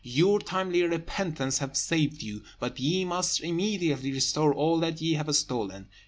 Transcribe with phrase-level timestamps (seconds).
[0.03, 2.41] Your timely repentance has saved you.
[2.59, 5.89] But ye must immediately restore all that ye have stolen.